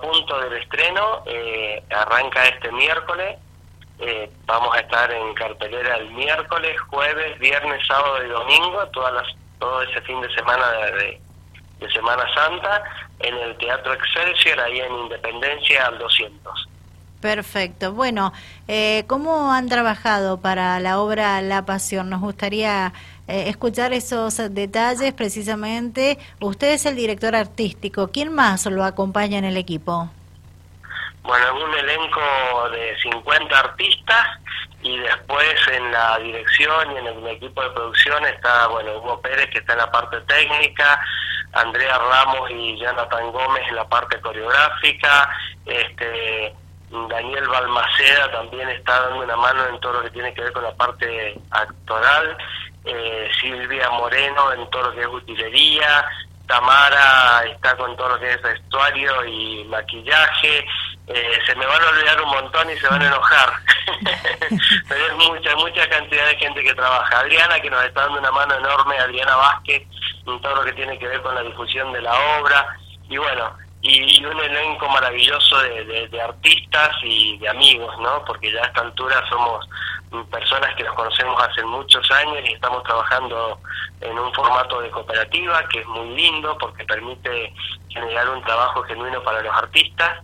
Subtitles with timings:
[0.00, 3.38] punto del estreno, eh, arranca este miércoles,
[3.98, 9.26] eh, vamos a estar en cartelera el miércoles, jueves, viernes, sábado y domingo, todas las,
[9.58, 11.20] todo ese fin de semana de,
[11.78, 12.82] de Semana Santa,
[13.20, 16.68] en el Teatro Excelsior, ahí en Independencia al 200.
[17.22, 17.92] Perfecto.
[17.92, 18.32] Bueno,
[18.66, 22.10] eh, ¿cómo han trabajado para la obra La Pasión?
[22.10, 22.92] Nos gustaría
[23.28, 26.18] eh, escuchar esos detalles precisamente.
[26.40, 28.08] Usted es el director artístico.
[28.08, 30.10] ¿Quién más lo acompaña en el equipo?
[31.22, 34.26] Bueno, un elenco de 50 artistas
[34.82, 39.48] y después en la dirección y en el equipo de producción está, bueno, Hugo Pérez
[39.50, 41.00] que está en la parte técnica,
[41.52, 45.30] Andrea Ramos y Jonathan Gómez en la parte coreográfica,
[45.64, 46.54] este
[47.08, 50.64] Daniel Balmaceda también está dando una mano en todo lo que tiene que ver con
[50.64, 52.36] la parte actoral,
[52.84, 56.04] eh, Silvia Moreno en todo lo que es utilería,
[56.46, 60.66] Tamara está con todo lo que es vestuario y maquillaje,
[61.06, 63.52] eh, se me van a olvidar un montón y se van a enojar,
[64.88, 67.20] pero es mucha, mucha cantidad de gente que trabaja.
[67.20, 69.82] Adriana que nos está dando una mano enorme, Adriana Vázquez,
[70.26, 72.76] en todo lo que tiene que ver con la difusión de la obra,
[73.08, 78.24] y bueno, y, un elenco maravilloso de, artistas y de amigos, ¿no?
[78.24, 79.68] Porque ya a esta altura somos
[80.30, 83.58] personas que nos conocemos hace muchos años y estamos trabajando
[84.00, 87.52] en un formato de cooperativa que es muy lindo porque permite
[87.88, 90.22] generar un trabajo genuino para los artistas.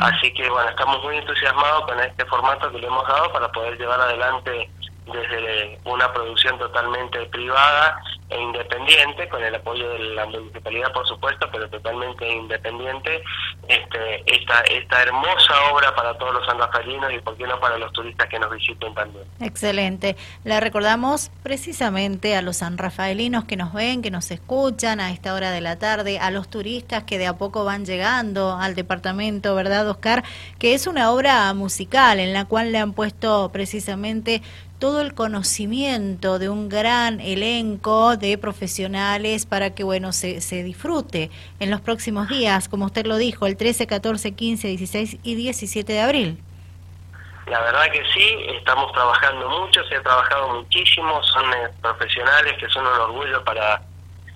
[0.00, 3.78] Así que bueno, estamos muy entusiasmados con este formato que le hemos dado para poder
[3.78, 4.68] llevar adelante
[5.06, 11.48] desde una producción totalmente privada e independiente, con el apoyo de la municipalidad, por supuesto,
[11.50, 13.22] pero totalmente independiente,
[13.70, 17.92] este, esta, esta hermosa obra para todos los sanrafaelinos y, por qué no, para los
[17.92, 19.24] turistas que nos visiten también.
[19.40, 20.16] Excelente.
[20.44, 25.52] Le recordamos precisamente a los sanrafaelinos que nos ven, que nos escuchan a esta hora
[25.52, 29.88] de la tarde, a los turistas que de a poco van llegando al departamento, ¿verdad,
[29.88, 30.24] Oscar?
[30.58, 34.42] Que es una obra musical en la cual le han puesto precisamente
[34.80, 41.30] todo el conocimiento de un gran elenco de profesionales para que bueno se, se disfrute
[41.60, 45.92] en los próximos días, como usted lo dijo, el 13, 14, 15, 16 y 17
[45.92, 46.42] de abril.
[47.46, 52.68] La verdad que sí, estamos trabajando mucho, se ha trabajado muchísimo, son eh, profesionales que
[52.70, 53.82] son un orgullo para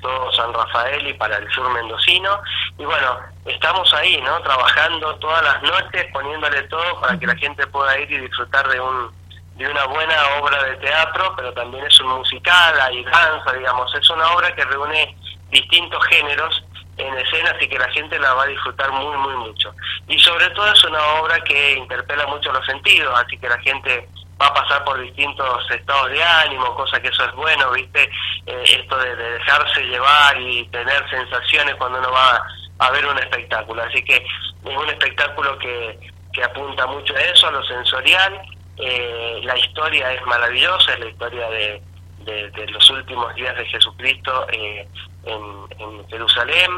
[0.02, 2.40] todo San Rafael y para el sur mendocino.
[2.76, 4.40] Y bueno, estamos ahí, ¿no?
[4.42, 8.80] Trabajando todas las noches, poniéndole todo para que la gente pueda ir y disfrutar de
[8.80, 9.23] un
[9.56, 14.10] de una buena obra de teatro, pero también es un musical, hay danza, digamos, es
[14.10, 15.16] una obra que reúne
[15.50, 16.64] distintos géneros
[16.96, 19.72] en escena, así que la gente la va a disfrutar muy, muy mucho.
[20.08, 24.08] Y sobre todo es una obra que interpela mucho los sentidos, así que la gente
[24.40, 28.10] va a pasar por distintos estados de ánimo, cosa que eso es bueno, ¿viste?
[28.46, 32.44] Eh, esto de, dejarse llevar y tener sensaciones cuando uno va
[32.78, 33.82] a ver un espectáculo.
[33.82, 35.98] Así que es un espectáculo que,
[36.32, 38.40] que apunta mucho a eso, a lo sensorial,
[38.76, 41.82] eh, la historia es maravillosa, es la historia de,
[42.24, 44.88] de, los últimos días de Jesucristo eh,
[45.24, 46.70] en, Jerusalén,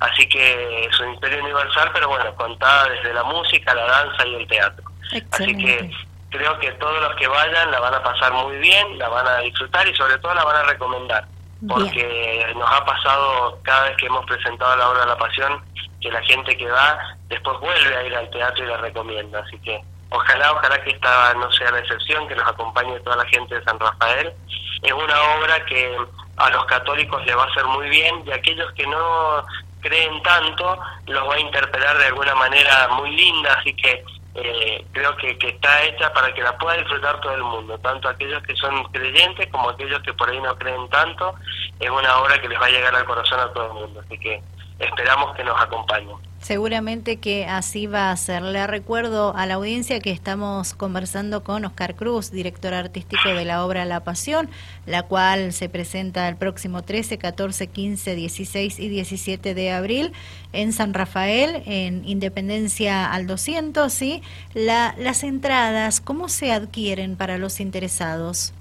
[0.00, 4.34] así que es una historia universal, pero bueno, contada desde la música, la danza y
[4.34, 4.84] el teatro.
[5.30, 5.90] Así que
[6.30, 9.38] creo que todos los que vayan la van a pasar muy bien, la van a
[9.38, 11.26] disfrutar y sobre todo la van a recomendar,
[11.66, 15.62] porque nos ha pasado cada vez que hemos presentado la obra de la Pasión
[16.00, 19.58] que la gente que va después vuelve a ir al teatro y la recomienda, así
[19.60, 19.82] que
[20.14, 23.64] Ojalá, ojalá que esta no sea la excepción, que nos acompañe toda la gente de
[23.64, 24.32] San Rafael.
[24.80, 25.96] Es una obra que
[26.36, 29.44] a los católicos le va a hacer muy bien y aquellos que no
[29.80, 34.04] creen tanto los va a interpelar de alguna manera muy linda, así que
[34.36, 38.08] eh, creo que, que, está hecha para que la pueda disfrutar todo el mundo, tanto
[38.08, 41.34] aquellos que son creyentes como aquellos que por ahí no creen tanto,
[41.78, 44.18] es una obra que les va a llegar al corazón a todo el mundo, así
[44.18, 44.40] que
[44.78, 46.16] esperamos que nos acompañen.
[46.44, 48.42] Seguramente que así va a ser.
[48.42, 53.64] Le recuerdo a la audiencia que estamos conversando con Oscar Cruz, director artístico de la
[53.64, 54.50] obra La Pasión,
[54.84, 60.12] la cual se presenta el próximo 13, 14, 15, 16 y 17 de abril
[60.52, 63.90] en San Rafael, en Independencia al 200.
[63.90, 64.22] ¿sí?
[64.52, 68.52] La, las entradas, ¿cómo se adquieren para los interesados?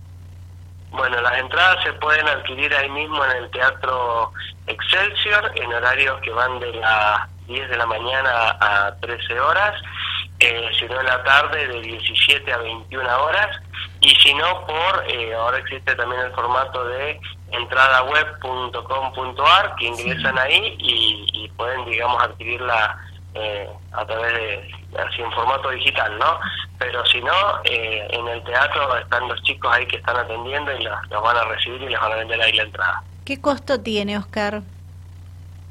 [0.92, 4.32] Bueno, las entradas se pueden adquirir ahí mismo en el Teatro
[4.68, 9.80] Excelsior, en horarios que van de la 10 de la mañana a 13 horas,
[10.40, 13.56] eh, sino en la tarde de 17 a 21 horas,
[14.02, 20.76] y si no por, eh, ahora existe también el formato de entradaweb.com.ar, que ingresan ahí
[20.80, 22.98] y, pueden, digamos, adquirirla
[23.36, 24.70] eh, a través de,
[25.00, 26.38] así en formato digital, ¿no?
[26.80, 30.84] Pero si no, eh, en el teatro están los chicos ahí que están atendiendo y
[30.84, 33.04] los, los van a recibir y les van a vender ahí la entrada.
[33.24, 34.64] ¿Qué costo tiene, Oscar?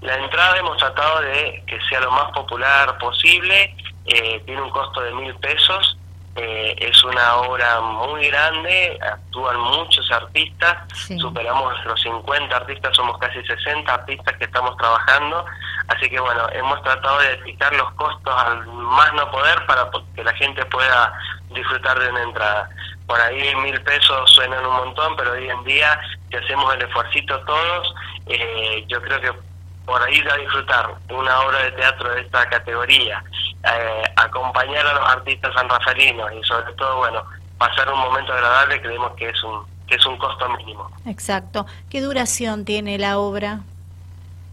[0.02, 3.74] La entrada hemos tratado de que sea lo más popular posible,
[4.06, 5.96] eh, tiene un costo de mil pesos,
[6.34, 10.76] eh, es una obra muy grande, actúan muchos artistas,
[11.20, 15.44] superamos los 50 artistas, somos casi 60 artistas que estamos trabajando,
[15.86, 20.24] así que bueno, hemos tratado de quitar los costos al más no poder para que
[20.24, 21.12] la gente pueda
[21.50, 22.70] disfrutar de una entrada.
[23.06, 27.38] Por ahí mil pesos suenan un montón, pero hoy en día, si hacemos el esfuercito
[27.44, 27.94] todos,
[28.26, 29.51] eh, yo creo que
[29.92, 33.22] por ahí a disfrutar una obra de teatro de esta categoría,
[33.62, 37.22] eh, acompañar a los artistas sanrafalinos y sobre todo, bueno,
[37.58, 40.90] pasar un momento agradable, creemos que es un que es un costo mínimo.
[41.04, 41.66] Exacto.
[41.90, 43.60] ¿Qué duración tiene la obra?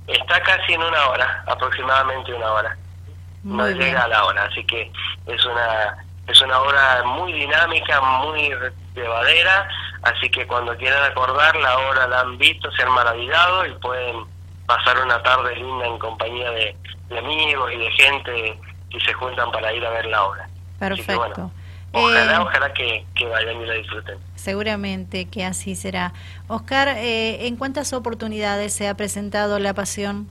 [0.07, 2.77] Está casi en una hora, aproximadamente una hora.
[3.43, 4.91] no llega a la hora, así que
[5.25, 8.53] es una es una obra muy dinámica, muy
[8.93, 9.69] llevadera,
[10.01, 14.38] así que cuando quieran acordar la obra la han visto, se han maravillado y pueden
[14.69, 16.75] pasar una tarde linda en compañía de,
[17.17, 18.59] amigos y de gente
[18.91, 20.47] que se juntan para ir a ver la obra.
[20.77, 21.51] Perfecto.
[21.91, 24.19] ojalá, eh, ojalá que, vayan y la disfruten.
[24.35, 26.13] Seguramente que así será.
[26.47, 30.29] Oscar, eh, ¿en cuántas oportunidades se ha presentado La Pasión?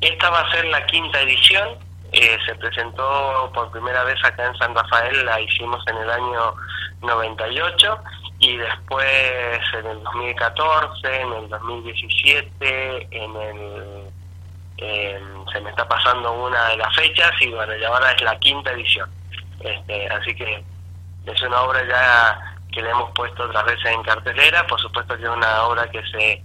[0.00, 1.78] Esta va a ser la quinta edición.
[2.12, 6.54] Eh, se presentó por primera vez acá en San Rafael, la hicimos en el año
[7.02, 7.98] 98
[8.46, 14.12] y después en el 2014, en el 2017, en el
[15.52, 18.70] se me está pasando una de las fechas y bueno, ya ahora es la quinta
[18.72, 19.10] edición.
[19.60, 20.62] Este, así que
[21.24, 25.24] es una obra ya que le hemos puesto otras veces en cartelera, por supuesto que
[25.24, 26.42] es una obra que se,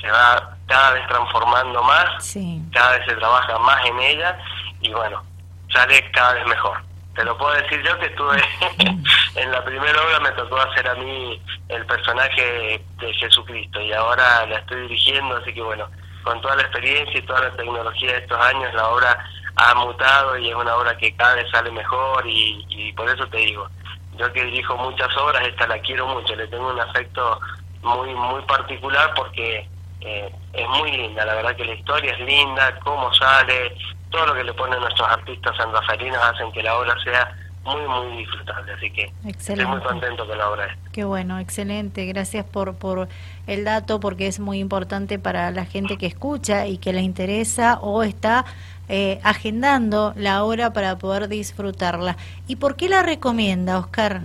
[0.00, 2.36] se va cada vez transformando más,
[2.72, 4.38] cada vez se trabaja más en ella
[4.80, 5.22] y bueno,
[5.70, 6.87] sale cada vez mejor
[7.18, 8.40] te lo puedo decir yo que estuve
[9.34, 14.46] en la primera obra me tocó hacer a mí el personaje de Jesucristo y ahora
[14.46, 15.88] la estoy dirigiendo, así que bueno,
[16.22, 19.18] con toda la experiencia y toda la tecnología de estos años, la obra
[19.56, 23.38] ha mutado y es una obra que cada vez sale mejor y, por eso te
[23.38, 23.68] digo,
[24.16, 27.40] yo que dirijo muchas obras, esta la quiero mucho, le tengo un afecto
[27.82, 29.68] muy muy particular porque
[30.02, 33.76] eh, es muy linda, la verdad que la historia es linda, cómo sale,
[34.10, 38.18] todo lo que le ponen nuestros artistas sanrafalinos hacen que la obra sea muy, muy
[38.18, 38.72] disfrutable.
[38.72, 40.76] Así que estoy muy contento con la obra.
[40.92, 42.06] Qué bueno, excelente.
[42.06, 43.08] Gracias por, por
[43.46, 47.78] el dato porque es muy importante para la gente que escucha y que le interesa
[47.80, 48.44] o está
[48.88, 52.16] eh, agendando la obra para poder disfrutarla.
[52.46, 54.22] ¿Y por qué la recomienda, Oscar?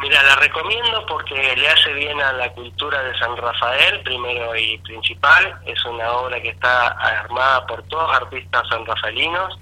[0.00, 4.78] Mira, la recomiendo porque le hace bien a la cultura de San Rafael, primero y
[4.78, 5.58] principal.
[5.66, 9.58] Es una obra que está armada por todos artistas sanrafaelinos.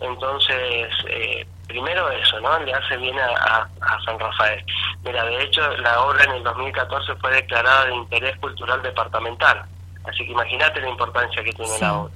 [0.00, 2.58] Entonces, eh, primero eso, ¿no?
[2.60, 3.68] Le hace bien a,
[4.06, 4.64] San Rafael.
[5.04, 9.64] Mira, de hecho, la obra en el 2014 fue declarada de interés cultural departamental.
[10.04, 12.14] Así que imagínate la importancia que tiene la obra.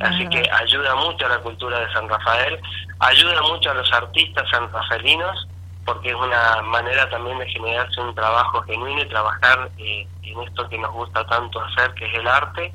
[0.00, 2.60] Así que ayuda mucho a la cultura de San Rafael,
[2.98, 5.48] ayuda mucho a los artistas sanrafaelinos
[5.84, 10.68] porque es una manera también de generarse un trabajo genuino y trabajar eh, en esto
[10.68, 12.72] que nos gusta tanto hacer, que es el arte,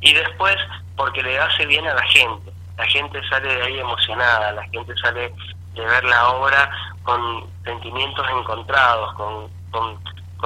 [0.00, 0.56] y después
[0.96, 2.52] porque le hace bien a la gente.
[2.76, 5.32] La gente sale de ahí emocionada, la gente sale
[5.74, 6.70] de ver la obra
[7.02, 9.98] con sentimientos encontrados, con, con,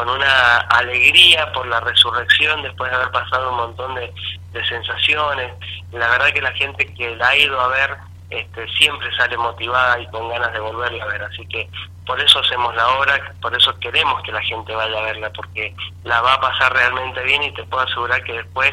[0.09, 4.13] una alegría por la resurrección después de haber pasado un montón de,
[4.53, 5.53] de sensaciones.
[5.91, 7.97] La verdad que la gente que la ha ido a ver
[8.31, 11.23] este, siempre sale motivada y con ganas de volverla a ver.
[11.23, 11.69] Así que
[12.07, 15.75] por eso hacemos la obra, por eso queremos que la gente vaya a verla, porque
[16.05, 18.73] la va a pasar realmente bien y te puedo asegurar que después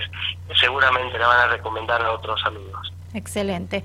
[0.59, 2.93] seguramente la van a recomendar a otros amigos.
[3.13, 3.83] Excelente.